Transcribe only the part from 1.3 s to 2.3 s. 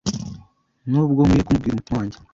kumubwira umutima wanjye